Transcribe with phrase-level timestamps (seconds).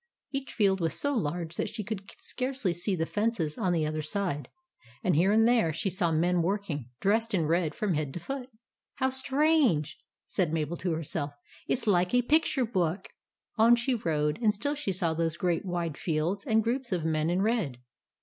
[0.31, 4.01] Each field was so large that she could scarcely see the fences on the other
[4.01, 4.47] side;
[5.03, 8.49] and here and there she saw men working, dressed in red from head to foot."
[8.95, 11.33] How strange!" said Mabel to herself."
[11.67, 13.09] It 's like a picture book."
[13.59, 17.29] On she rode, and still she saw these great wide fields and groups of men
[17.29, 17.77] in red.